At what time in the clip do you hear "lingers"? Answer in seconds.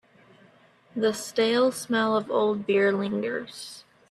2.91-3.83